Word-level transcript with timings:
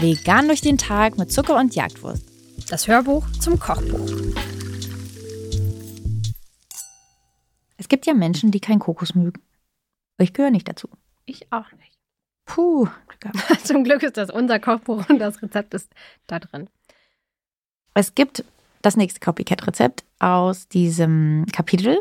Vegan 0.00 0.46
durch 0.46 0.60
den 0.60 0.78
Tag 0.78 1.18
mit 1.18 1.32
Zucker 1.32 1.56
und 1.56 1.74
Jagdwurst. 1.74 2.22
Das 2.68 2.86
Hörbuch 2.86 3.26
zum 3.40 3.58
Kochbuch. 3.58 4.08
Es 7.76 7.88
gibt 7.88 8.06
ja 8.06 8.14
Menschen, 8.14 8.50
die 8.50 8.60
keinen 8.60 8.78
Kokos 8.78 9.14
mögen. 9.14 9.40
Ich 10.18 10.32
gehöre 10.32 10.50
nicht 10.50 10.68
dazu. 10.68 10.88
Ich 11.24 11.52
auch 11.52 11.70
nicht. 11.72 11.98
Puh. 12.44 12.88
Zum 13.64 13.84
Glück 13.84 14.02
ist 14.02 14.16
das 14.16 14.30
unser 14.30 14.60
Kochbuch 14.60 15.08
und 15.08 15.18
das 15.18 15.42
Rezept 15.42 15.74
ist 15.74 15.90
da 16.26 16.38
drin. 16.38 16.68
Es 17.94 18.14
gibt 18.14 18.44
das 18.82 18.96
nächste 18.96 19.20
Copycat-Rezept 19.20 20.04
aus 20.18 20.68
diesem 20.68 21.46
Kapitel. 21.52 22.00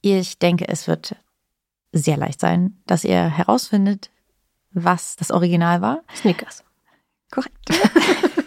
Ich 0.00 0.38
denke, 0.38 0.68
es 0.68 0.88
wird 0.88 1.16
sehr 1.92 2.16
leicht 2.16 2.40
sein, 2.40 2.80
dass 2.86 3.04
ihr 3.04 3.24
herausfindet, 3.24 4.10
was 4.72 5.16
das 5.16 5.30
Original 5.30 5.80
war. 5.82 6.02
Snickers. 6.14 6.64
Korrekt. 7.30 7.56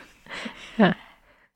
Ja. 0.78 0.96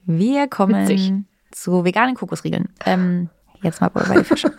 Wir 0.05 0.47
kommen 0.47 0.87
Witzig. 0.87 1.11
zu 1.51 1.83
veganen 1.83 2.15
Kokosriegeln. 2.15 2.69
Ähm, 2.85 3.29
jetzt 3.63 3.81
mal 3.81 3.89
bei 3.89 4.03
die 4.19 4.23
Fische. 4.23 4.55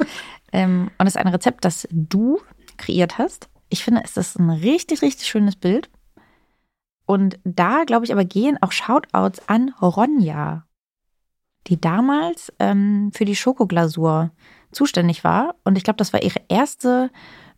ähm, 0.53 0.91
und 0.99 1.07
es 1.07 1.15
ist 1.15 1.21
ein 1.21 1.29
Rezept, 1.29 1.65
das 1.65 1.87
du 1.93 2.41
kreiert 2.77 3.19
hast. 3.19 3.49
Ich 3.69 3.85
finde, 3.85 4.03
es 4.05 4.17
ist 4.17 4.37
ein 4.39 4.51
richtig, 4.51 5.03
richtig 5.03 5.29
schönes 5.29 5.57
Bild. 5.57 5.91
Und 7.07 7.39
da, 7.45 7.85
glaube 7.85 8.05
ich, 8.05 8.13
aber 8.13 8.25
gehen 8.25 8.59
auch 8.61 8.73
Shoutouts 8.73 9.49
an 9.49 9.71
Ronja, 9.81 10.67
die 11.69 11.81
damals 11.81 12.53
ähm, 12.59 13.11
für 13.15 13.25
die 13.25 13.37
Schokoglasur 13.37 14.31
zuständig 14.73 15.25
war. 15.25 15.55
Und 15.65 15.77
ich 15.77 15.85
glaube, 15.85 15.99
das 15.99 16.13
war 16.13 16.23
ihre 16.23 16.41
erste 16.49 17.11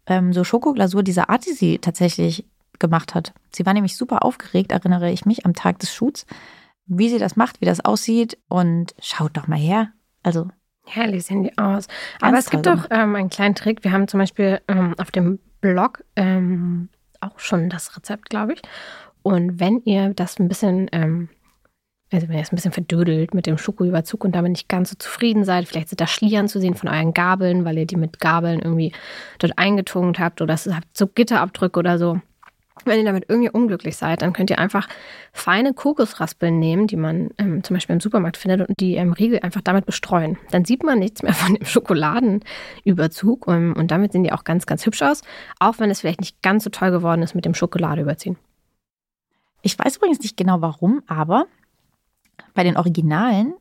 ähm, 0.07 0.33
so 0.33 0.45
Schokoglasur 0.45 1.03
dieser 1.03 1.31
Art, 1.31 1.47
die 1.47 1.53
sie 1.53 1.79
tatsächlich 1.79 2.45
gemacht 2.79 3.15
hat. 3.15 3.33
Sie 3.51 3.65
war 3.67 3.75
nämlich 3.75 3.97
super 3.97 4.25
aufgeregt, 4.25 4.73
erinnere 4.73 5.11
ich 5.11 5.27
mich, 5.27 5.47
am 5.47 5.55
Tag 5.55 5.79
des 5.79 5.95
Shoots, 5.95 6.27
wie 6.87 7.09
sie 7.09 7.19
das 7.19 7.37
macht, 7.37 7.61
wie 7.61 7.67
das 7.67 7.85
aussieht. 7.85 8.39
Und 8.49 8.95
schaut 9.01 9.37
doch 9.37 9.47
mal 9.47 9.59
her. 9.59 9.93
Also, 10.23 10.49
Herrlich 10.87 11.25
sehen 11.25 11.45
die 11.45 11.57
aus. 11.57 11.87
Aber 12.21 12.39
es 12.39 12.51
gibt 12.51 12.67
auch 12.67 12.87
ähm, 12.91 13.15
einen 13.15 13.31
kleinen 13.31 13.55
Trick. 13.55 13.85
Wir 13.85 13.93
haben 13.93 14.09
zum 14.09 14.19
Beispiel 14.19 14.61
ähm, 14.67 14.95
auf 14.99 15.11
dem 15.11 15.39
Blog 15.61 16.03
ähm, 16.17 16.89
auch 17.21 17.39
schon 17.39 17.69
das 17.69 17.97
Rezept, 17.97 18.31
glaube 18.31 18.55
ich. 18.55 18.63
Und 19.23 19.61
wenn 19.61 19.83
ihr 19.85 20.15
das 20.15 20.41
ein 20.41 20.49
bisschen, 20.49 20.89
ähm, 20.93 21.29
also 22.13 22.29
wenn 22.29 22.37
ihr 22.37 22.43
es 22.43 22.53
ein 22.53 22.57
bisschen 22.57 22.73
verdödelt 22.73 23.35
mit 23.35 23.47
dem 23.47 23.57
Schokoüberzug 23.57 24.25
und 24.25 24.35
damit 24.35 24.53
nicht 24.53 24.69
ganz 24.69 24.91
so 24.91 24.97
zufrieden 24.97 25.45
seid, 25.45 25.69
vielleicht 25.69 25.91
sind 25.91 26.01
da 26.01 26.07
Schlieren 26.07 26.49
zu 26.49 26.61
sehen 26.61 26.75
von 26.75 26.89
euren 26.89 27.15
Gabeln, 27.15 27.65
weil 27.65 27.79
ihr 27.79 27.87
die 27.87 27.97
mit 27.97 28.19
Gabeln 28.21 28.61
irgendwie 28.61 28.93
dort 29.39 29.59
eingetunkt 29.59 30.19
habt 30.19 30.43
oder 30.43 30.55
es 30.55 30.67
habt 30.67 30.97
so 30.97 31.07
Gitterabdrücke 31.07 31.79
oder 31.79 31.99
so. 31.99 32.21
Wenn 32.87 32.99
ihr 32.99 33.05
damit 33.05 33.27
irgendwie 33.29 33.51
unglücklich 33.51 33.97
seid, 33.97 34.23
dann 34.23 34.33
könnt 34.33 34.49
ihr 34.49 34.59
einfach 34.59 34.89
feine 35.33 35.75
Kokosraspeln 35.75 36.59
nehmen, 36.59 36.87
die 36.87 36.97
man 36.97 37.29
ähm, 37.37 37.63
zum 37.63 37.75
Beispiel 37.75 37.93
im 37.93 38.01
Supermarkt 38.01 38.39
findet 38.39 38.67
und 38.67 38.81
die 38.81 38.95
ähm, 38.95 39.13
Riegel 39.13 39.41
einfach 39.41 39.61
damit 39.61 39.85
bestreuen. 39.85 40.39
Dann 40.51 40.65
sieht 40.65 40.83
man 40.83 40.99
nichts 40.99 41.23
mehr 41.23 41.35
von 41.35 41.55
dem 41.55 41.65
Schokoladenüberzug 41.67 43.47
ähm, 43.49 43.75
und 43.77 43.91
damit 43.91 44.13
sehen 44.13 44.25
die 44.25 44.33
auch 44.33 44.45
ganz, 44.45 44.65
ganz 44.65 44.87
hübsch 44.87 45.03
aus, 45.03 45.21
auch 45.59 45.79
wenn 45.79 45.91
es 45.91 46.01
vielleicht 46.01 46.21
nicht 46.21 46.43
ganz 46.43 46.65
so 46.65 46.71
toll 46.71 46.91
geworden 46.91 47.23
ist 47.23 47.35
mit 47.35 47.45
dem 47.45 47.55
Schokoladeüberziehen. 47.55 48.39
ich 49.61 49.79
weiß 49.79 49.99
übrigens 49.99 50.21
nicht 50.21 50.39
genau 50.39 50.63
warum, 50.63 51.03
aber 51.07 51.47
bei 52.55 52.63
den 52.65 52.77
Originalen 52.77 53.55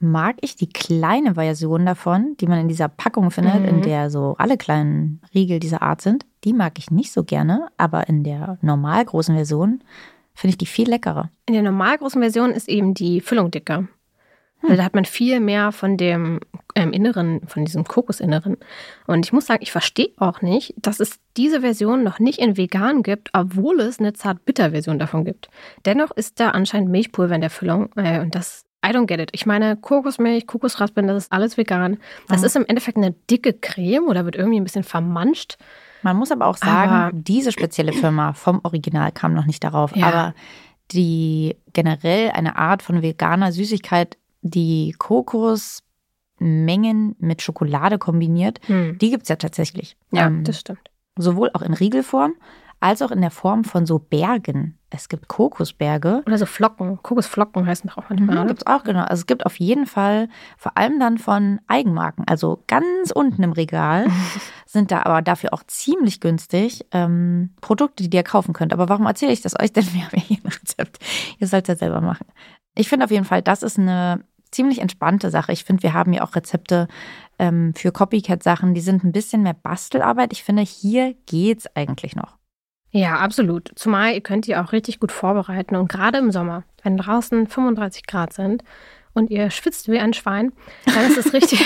mag 0.00 0.36
ich 0.40 0.56
die 0.56 0.68
kleine 0.68 1.34
Version 1.34 1.86
davon, 1.86 2.36
die 2.40 2.46
man 2.46 2.58
in 2.58 2.68
dieser 2.68 2.88
Packung 2.88 3.30
findet, 3.30 3.60
Mhm. 3.60 3.68
in 3.68 3.82
der 3.82 4.10
so 4.10 4.34
alle 4.38 4.56
kleinen 4.56 5.20
Riegel 5.32 5.60
dieser 5.60 5.80
Art 5.82 6.00
sind. 6.00 6.26
Die 6.44 6.52
mag 6.52 6.76
ich 6.78 6.90
nicht 6.90 7.12
so 7.12 7.22
gerne, 7.22 7.68
aber 7.78 8.08
in 8.08 8.24
der 8.24 8.58
normal 8.62 9.04
großen 9.04 9.34
Version 9.34 9.80
finde 10.34 10.52
ich 10.52 10.58
die 10.58 10.66
viel 10.66 10.88
leckerer. 10.88 11.30
In 11.46 11.54
der 11.54 11.62
normal 11.62 11.98
großen 11.98 12.20
Version 12.20 12.50
ist 12.50 12.68
eben 12.68 12.94
die 12.94 13.20
Füllung 13.20 13.50
dicker. 13.52 13.86
Also 14.62 14.76
da 14.76 14.84
hat 14.84 14.94
man 14.94 15.04
viel 15.04 15.38
mehr 15.40 15.70
von 15.72 15.96
dem 15.96 16.40
ähm, 16.74 16.92
Inneren, 16.92 17.40
von 17.46 17.64
diesem 17.64 17.84
Kokosinneren. 17.84 18.56
Und 19.06 19.24
ich 19.26 19.32
muss 19.32 19.46
sagen, 19.46 19.62
ich 19.62 19.72
verstehe 19.72 20.10
auch 20.18 20.40
nicht, 20.42 20.74
dass 20.76 21.00
es 21.00 21.18
diese 21.36 21.60
Version 21.60 22.02
noch 22.02 22.18
nicht 22.18 22.38
in 22.38 22.56
vegan 22.56 23.02
gibt, 23.02 23.30
obwohl 23.32 23.80
es 23.80 23.98
eine 23.98 24.12
zart-bitter-Version 24.12 24.98
davon 24.98 25.24
gibt. 25.24 25.48
Dennoch 25.84 26.10
ist 26.12 26.40
da 26.40 26.50
anscheinend 26.50 26.90
Milchpulver 26.90 27.34
in 27.34 27.40
der 27.40 27.50
Füllung 27.50 27.90
äh, 27.96 28.20
und 28.20 28.34
das 28.34 28.64
I 28.84 28.88
don't 28.90 29.06
get 29.06 29.20
it. 29.20 29.30
Ich 29.32 29.46
meine, 29.46 29.76
Kokosmilch, 29.76 30.48
Kokosraspeln, 30.48 31.06
das 31.06 31.24
ist 31.24 31.32
alles 31.32 31.56
vegan. 31.56 31.98
Das 32.28 32.40
Mhm. 32.40 32.46
ist 32.46 32.56
im 32.56 32.66
Endeffekt 32.66 32.96
eine 32.96 33.12
dicke 33.30 33.52
Creme 33.52 34.08
oder 34.08 34.24
wird 34.24 34.34
irgendwie 34.34 34.58
ein 34.58 34.64
bisschen 34.64 34.82
vermanscht. 34.82 35.56
Man 36.02 36.16
muss 36.16 36.32
aber 36.32 36.46
auch 36.46 36.56
sagen, 36.56 36.90
Aber- 36.90 37.10
diese 37.16 37.52
spezielle 37.52 37.92
Firma 37.92 38.32
vom 38.32 38.58
Original 38.64 39.12
kam 39.12 39.34
noch 39.34 39.46
nicht 39.46 39.62
darauf. 39.62 39.94
Ja. 39.94 40.06
Aber 40.08 40.34
die 40.90 41.56
generell 41.72 42.30
eine 42.32 42.56
Art 42.56 42.82
von 42.82 43.02
veganer 43.02 43.52
Süßigkeit, 43.52 44.18
die 44.42 44.94
Kokosmengen 46.42 47.16
mit 47.18 47.42
Schokolade 47.42 47.98
kombiniert, 47.98 48.60
Hm. 48.66 48.98
die 48.98 49.10
gibt 49.10 49.24
es 49.24 49.28
ja 49.28 49.36
tatsächlich. 49.36 49.96
Ja, 50.12 50.26
Ähm, 50.26 50.44
das 50.44 50.60
stimmt. 50.60 50.90
sowohl 51.16 51.50
auch 51.54 51.62
in 51.62 51.74
Riegelform 51.74 52.34
als 52.80 53.00
auch 53.00 53.10
in 53.12 53.20
der 53.20 53.30
Form 53.30 53.62
von 53.64 53.86
so 53.86 53.98
Bergen. 54.00 54.76
Es 54.90 55.08
gibt 55.08 55.28
Kokosberge. 55.28 56.22
Oder 56.26 56.36
so 56.38 56.46
Flocken. 56.46 56.98
Kokosflocken 57.02 57.64
heißen 57.66 57.88
doch 57.88 57.98
auch 57.98 58.10
manchmal. 58.10 58.42
Mhm, 58.42 58.48
gibt 58.48 58.62
es 58.62 58.66
auch, 58.66 58.82
genau. 58.82 59.02
Also 59.04 59.20
es 59.20 59.26
gibt 59.26 59.46
auf 59.46 59.56
jeden 59.60 59.86
Fall, 59.86 60.28
vor 60.58 60.76
allem 60.76 60.98
dann 60.98 61.18
von 61.18 61.60
Eigenmarken, 61.68 62.24
also 62.26 62.64
ganz 62.66 63.12
unten 63.12 63.42
im 63.44 63.52
Regal, 63.52 64.06
sind 64.66 64.90
da 64.90 65.02
aber 65.04 65.22
dafür 65.22 65.52
auch 65.54 65.62
ziemlich 65.68 66.20
günstig 66.20 66.84
ähm, 66.90 67.50
Produkte, 67.60 68.08
die 68.08 68.16
ihr 68.16 68.24
kaufen 68.24 68.52
könnt. 68.52 68.72
Aber 68.72 68.88
warum 68.88 69.06
erzähle 69.06 69.32
ich 69.32 69.42
das 69.42 69.58
euch 69.60 69.72
denn? 69.72 69.84
Wir 69.94 70.02
haben 70.06 70.16
ja 70.16 70.22
hier 70.22 70.38
ein 70.44 70.50
Rezept. 70.50 70.98
Ihr 71.38 71.46
sollt 71.46 71.68
es 71.68 71.68
ja 71.68 71.76
selber 71.76 72.00
machen. 72.00 72.26
Ich 72.74 72.88
finde 72.88 73.04
auf 73.04 73.10
jeden 73.12 73.26
Fall, 73.26 73.42
das 73.42 73.62
ist 73.62 73.78
eine 73.78 74.24
ziemlich 74.52 74.80
entspannte 74.80 75.30
Sache. 75.30 75.52
Ich 75.52 75.64
finde, 75.64 75.82
wir 75.82 75.94
haben 75.94 76.12
ja 76.12 76.22
auch 76.22 76.36
Rezepte 76.36 76.86
ähm, 77.38 77.74
für 77.74 77.90
Copycat-Sachen, 77.90 78.74
die 78.74 78.80
sind 78.80 79.02
ein 79.02 79.12
bisschen 79.12 79.42
mehr 79.42 79.54
Bastelarbeit. 79.54 80.32
Ich 80.32 80.44
finde, 80.44 80.62
hier 80.62 81.14
geht's 81.26 81.66
eigentlich 81.74 82.14
noch. 82.14 82.36
Ja, 82.92 83.16
absolut. 83.16 83.72
Zumal 83.74 84.12
ihr 84.12 84.20
könnt 84.20 84.46
die 84.46 84.54
auch 84.54 84.72
richtig 84.72 85.00
gut 85.00 85.12
vorbereiten. 85.12 85.76
Und 85.76 85.90
gerade 85.90 86.18
im 86.18 86.30
Sommer, 86.30 86.64
wenn 86.82 86.98
draußen 86.98 87.46
35 87.46 88.06
Grad 88.06 88.34
sind 88.34 88.62
und 89.14 89.30
ihr 89.30 89.50
schwitzt 89.50 89.90
wie 89.90 89.98
ein 89.98 90.12
Schwein, 90.12 90.52
dann 90.84 91.06
ist 91.06 91.16
es 91.16 91.32
richtig. 91.32 91.64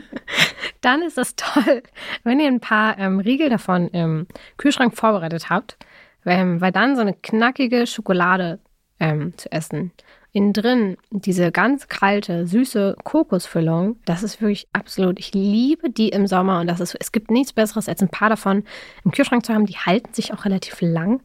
dann 0.82 1.00
ist 1.02 1.16
es 1.16 1.36
toll, 1.36 1.82
wenn 2.22 2.38
ihr 2.38 2.48
ein 2.48 2.60
paar 2.60 2.98
ähm, 2.98 3.18
Riegel 3.18 3.48
davon 3.48 3.88
im 3.88 4.26
Kühlschrank 4.58 4.94
vorbereitet 4.94 5.48
habt, 5.48 5.78
ähm, 6.26 6.60
weil 6.60 6.70
dann 6.70 6.96
so 6.96 7.00
eine 7.00 7.14
knackige 7.14 7.86
Schokolade 7.86 8.58
ähm, 9.00 9.36
zu 9.38 9.50
essen. 9.50 9.92
Innen 10.36 10.52
drin 10.52 10.98
diese 11.10 11.50
ganz 11.50 11.88
kalte, 11.88 12.46
süße 12.46 12.96
Kokosfüllung, 13.04 13.96
das 14.04 14.22
ist 14.22 14.42
wirklich 14.42 14.68
absolut. 14.74 15.18
Ich 15.18 15.32
liebe 15.32 15.88
die 15.88 16.10
im 16.10 16.26
Sommer 16.26 16.60
und 16.60 16.66
das 16.66 16.80
ist, 16.80 16.94
es 17.00 17.10
gibt 17.10 17.30
nichts 17.30 17.54
Besseres, 17.54 17.88
als 17.88 18.02
ein 18.02 18.10
paar 18.10 18.28
davon 18.28 18.64
im 19.02 19.12
Kühlschrank 19.12 19.46
zu 19.46 19.54
haben. 19.54 19.64
Die 19.64 19.78
halten 19.78 20.12
sich 20.12 20.34
auch 20.34 20.44
relativ 20.44 20.82
lang. 20.82 21.22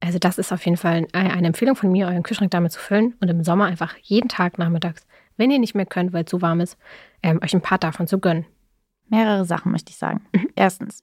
Also 0.00 0.18
das 0.18 0.36
ist 0.36 0.52
auf 0.52 0.66
jeden 0.66 0.76
Fall 0.76 1.06
äh, 1.14 1.18
eine 1.18 1.46
Empfehlung 1.46 1.76
von 1.76 1.90
mir, 1.90 2.08
euren 2.08 2.24
Kühlschrank 2.24 2.50
damit 2.50 2.72
zu 2.72 2.78
füllen 2.78 3.14
und 3.22 3.30
im 3.30 3.42
Sommer 3.42 3.64
einfach 3.64 3.96
jeden 4.02 4.28
Tag 4.28 4.58
nachmittags, 4.58 5.06
wenn 5.38 5.50
ihr 5.50 5.58
nicht 5.58 5.74
mehr 5.74 5.86
könnt, 5.86 6.12
weil 6.12 6.24
es 6.24 6.30
zu 6.30 6.42
warm 6.42 6.60
ist, 6.60 6.76
ähm, 7.22 7.40
euch 7.42 7.54
ein 7.54 7.62
paar 7.62 7.78
davon 7.78 8.06
zu 8.06 8.18
gönnen. 8.18 8.44
Mehrere 9.08 9.46
Sachen 9.46 9.72
möchte 9.72 9.92
ich 9.92 9.96
sagen. 9.96 10.26
Erstens, 10.56 11.02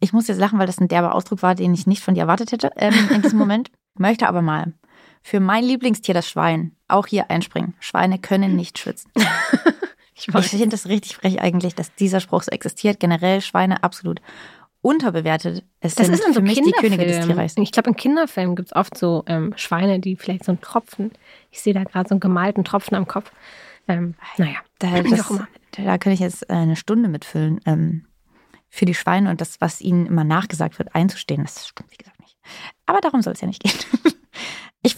ich 0.00 0.14
muss 0.14 0.26
jetzt 0.26 0.38
lachen, 0.38 0.58
weil 0.58 0.66
das 0.66 0.80
ein 0.80 0.88
derber 0.88 1.14
Ausdruck 1.14 1.42
war, 1.42 1.54
den 1.54 1.74
ich 1.74 1.86
nicht 1.86 2.02
von 2.02 2.14
dir 2.14 2.22
erwartet 2.22 2.50
hätte 2.50 2.70
ähm, 2.76 2.94
in 3.14 3.20
diesem 3.20 3.38
Moment. 3.40 3.70
Möchte 3.98 4.26
aber 4.26 4.40
mal 4.40 4.72
für 5.22 5.40
mein 5.40 5.64
Lieblingstier, 5.64 6.14
das 6.14 6.28
Schwein, 6.28 6.72
auch 6.88 7.06
hier 7.06 7.30
einspringen. 7.30 7.74
Schweine 7.80 8.18
können 8.18 8.56
nicht 8.56 8.78
schwitzen. 8.78 9.10
Ich 10.20 10.26
Ich 10.26 10.46
finde 10.48 10.70
das 10.70 10.86
richtig 10.88 11.14
frech 11.16 11.40
eigentlich, 11.40 11.76
dass 11.76 11.94
dieser 11.94 12.18
Spruch 12.18 12.42
so 12.42 12.50
existiert. 12.50 12.98
Generell 12.98 13.40
Schweine 13.40 13.84
absolut 13.84 14.20
unterbewertet. 14.80 15.64
Es 15.80 15.94
Das 15.94 16.06
sind 16.06 16.14
ist 16.14 16.26
in 16.26 16.32
so 16.32 16.40
für 16.40 16.46
mich 16.46 16.60
die 16.60 16.72
Könige 16.72 17.06
des. 17.06 17.24
Tierreichs. 17.24 17.54
Ich 17.56 17.72
glaube, 17.72 17.90
in 17.90 17.96
Kinderfilmen 17.96 18.56
gibt 18.56 18.70
es 18.70 18.76
oft 18.76 18.96
so 18.96 19.22
ähm, 19.26 19.54
Schweine, 19.56 20.00
die 20.00 20.16
vielleicht 20.16 20.44
so 20.44 20.52
einen 20.52 20.60
Tropfen, 20.60 21.12
ich 21.50 21.60
sehe 21.60 21.74
da 21.74 21.84
gerade 21.84 22.08
so 22.08 22.14
einen 22.14 22.20
gemalten 22.20 22.64
Tropfen 22.64 22.96
am 22.96 23.06
Kopf. 23.06 23.30
Ähm, 23.86 24.14
naja, 24.36 24.58
Da, 24.78 25.02
das, 25.02 25.32
da 25.72 25.98
kann 25.98 26.12
ich 26.12 26.20
jetzt 26.20 26.48
äh, 26.50 26.54
eine 26.54 26.76
Stunde 26.76 27.08
mitfüllen. 27.08 27.60
Ähm, 27.64 28.04
für 28.70 28.84
die 28.84 28.94
Schweine 28.94 29.30
und 29.30 29.40
das, 29.40 29.60
was 29.60 29.80
ihnen 29.80 30.06
immer 30.06 30.24
nachgesagt 30.24 30.78
wird, 30.78 30.94
einzustehen. 30.94 31.42
Das 31.42 31.66
stimmt, 31.66 31.90
wie 31.90 31.96
gesagt, 31.96 32.20
nicht. 32.20 32.36
Aber 32.86 33.00
darum 33.00 33.22
soll 33.22 33.32
es 33.32 33.40
ja 33.40 33.46
nicht 33.46 33.62
gehen. 33.62 33.72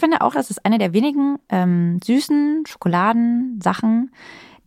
Ich 0.01 0.03
finde 0.03 0.21
auch, 0.21 0.33
das 0.33 0.49
ist 0.49 0.65
eine 0.65 0.79
der 0.79 0.93
wenigen 0.93 1.37
ähm, 1.49 1.99
süßen 2.03 2.63
Schokoladensachen, 2.65 4.09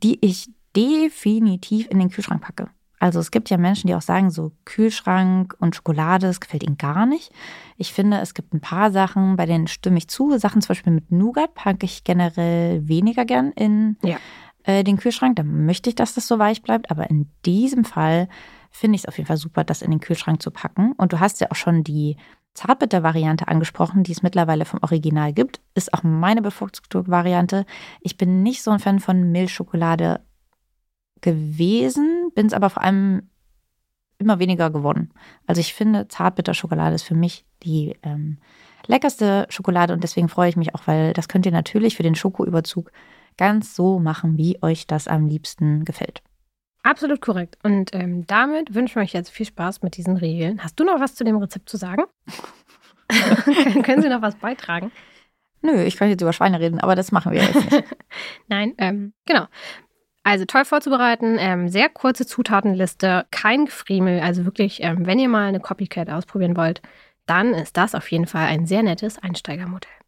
die 0.05 0.25
ich 0.25 0.49
definitiv 0.77 1.89
in 1.91 1.99
den 1.99 2.09
Kühlschrank 2.09 2.41
packe. 2.41 2.69
Also 3.01 3.19
es 3.19 3.33
gibt 3.33 3.51
ja 3.51 3.57
Menschen, 3.57 3.89
die 3.89 3.97
auch 3.97 4.01
sagen, 4.01 4.31
so 4.31 4.53
Kühlschrank 4.65 5.57
und 5.59 5.75
Schokolade, 5.75 6.29
das 6.29 6.39
gefällt 6.39 6.63
ihnen 6.63 6.79
gar 6.79 7.05
nicht. 7.05 7.33
Ich 7.77 7.93
finde, 7.93 8.19
es 8.21 8.35
gibt 8.35 8.55
ein 8.55 8.61
paar 8.61 8.93
Sachen, 8.93 9.35
bei 9.35 9.45
denen 9.45 9.67
stimme 9.67 9.99
ich 9.99 10.07
zu. 10.07 10.39
Sachen 10.39 10.63
zum 10.63 10.69
Beispiel 10.69 10.93
mit 10.93 11.11
Nougat 11.11 11.53
packe 11.55 11.85
ich 11.85 12.05
generell 12.05 12.87
weniger 12.87 13.25
gern 13.25 13.51
in 13.57 13.97
Ja. 14.05 14.19
äh, 14.63 14.85
den 14.85 14.99
Kühlschrank. 14.99 15.35
Da 15.35 15.43
möchte 15.43 15.91
ich, 15.91 15.97
dass 15.97 16.15
das 16.15 16.29
so 16.29 16.39
weich 16.39 16.63
bleibt. 16.63 16.93
Aber 16.93 17.11
in 17.11 17.29
diesem 17.45 17.85
Fall 17.85 18.29
finde 18.71 18.95
ich 18.95 19.03
es 19.03 19.09
auf 19.09 19.17
jeden 19.19 19.27
Fall 19.27 19.37
super, 19.37 19.65
das 19.65 19.83
in 19.83 19.91
den 19.91 19.99
Kühlschrank 19.99 20.41
zu 20.41 20.53
packen. 20.53 20.93
Und 20.93 21.13
du 21.13 21.19
hast 21.19 21.41
ja 21.41 21.49
auch 21.51 21.57
schon 21.57 21.83
die 21.83 22.19
Zartbitter-Variante 22.55 23.49
angesprochen, 23.49 24.05
die 24.05 24.13
es 24.13 24.23
mittlerweile 24.23 24.65
vom 24.65 24.81
Original 24.83 25.33
gibt. 25.33 25.61
Ist 25.75 25.93
auch 25.93 26.03
meine 26.03 26.41
bevorzugte 26.41 27.07
Variante. 27.09 27.67
Ich 28.01 28.17
bin 28.17 28.43
nicht 28.43 28.63
so 28.63 28.71
ein 28.71 28.79
Fan 28.79 29.01
von 29.01 29.33
Milchschokolade 29.33 30.21
gewesen, 31.21 32.31
bin 32.35 32.47
es 32.47 32.53
aber 32.53 32.71
vor 32.71 32.83
allem 32.83 33.29
immer 34.19 34.39
weniger 34.39 34.71
geworden. 34.71 35.11
Also 35.47 35.61
ich 35.61 35.75
finde, 35.75 36.09
Zartbitterschokolade 36.09 36.95
ist 36.95 37.03
für 37.03 37.15
mich 37.15 37.45
die 37.63 37.97
ähm, 38.03 38.39
leckerste 38.87 39.47
Schokolade 39.49 39.93
und 39.93 40.03
deswegen 40.05 40.29
freue 40.29 40.49
ich 40.49 40.57
mich 40.57 40.75
auch, 40.75 40.87
weil 40.87 41.13
das 41.13 41.29
könnt 41.29 41.47
ihr 41.47 41.53
natürlich 41.53 41.97
für 41.97 42.03
den 42.03 42.15
Schokoüberzug 42.15 42.93
ganz 43.37 43.75
so 43.75 43.99
machen, 43.99 44.37
wie 44.37 44.63
euch 44.63 44.87
das 44.87 45.09
am 45.09 45.27
liebsten 45.27 45.85
gefällt. 45.85 46.23
Absolut 46.85 47.23
korrekt. 47.23 47.57
Und 47.63 47.95
ähm, 47.95 48.27
damit 48.27 48.75
wünschen 48.75 48.97
wir 48.97 49.03
euch 49.03 49.15
jetzt 49.15 49.31
viel 49.31 49.47
Spaß 49.47 49.83
mit 49.83 49.97
diesen 49.97 50.19
Regeln. 50.19 50.63
Hast 50.63 50.79
du 50.79 50.85
noch 50.85 51.01
was 51.01 51.15
zu 51.15 51.25
dem 51.25 51.39
Rezept 51.39 51.69
zu 51.69 51.79
sagen? 51.79 52.05
Können 53.83 54.03
Sie 54.03 54.09
noch 54.11 54.21
was 54.21 54.37
beitragen? 54.37 54.93
Nö, 55.63 55.83
ich 55.83 55.97
kann 55.97 56.11
jetzt 56.11 56.21
über 56.21 56.35
Schweine 56.35 56.61
reden, 56.61 56.79
aber 56.79 56.95
das 56.95 57.11
machen 57.11 57.33
wir 57.33 57.43
jetzt 57.43 57.55
nicht. 57.55 57.85
Nein, 58.49 58.75
ähm, 58.77 59.15
genau. 59.25 59.47
Also 60.25 60.45
toll 60.45 60.67
vorzubereiten, 60.67 61.37
ähm, 61.39 61.71
sehr 61.71 61.89
kurze 61.89 62.27
Zutatenliste, 62.27 63.27
kein 63.31 63.65
Gefriemel. 63.65 64.21
Also 64.21 64.45
wirklich, 64.45 64.83
ähm, 64.83 65.07
wenn 65.07 65.19
ihr 65.19 65.29
mal 65.31 65.49
eine 65.49 65.61
Copycat 65.61 66.11
ausprobieren 66.11 66.57
wollt, 66.57 66.83
dann 67.25 67.55
ist 67.55 67.79
das 67.79 67.95
auf 67.95 68.11
jeden 68.11 68.27
Fall 68.27 68.47
ein 68.47 68.67
sehr 68.67 68.83
nettes 68.83 69.19
Einsteigermodell. 69.19 70.04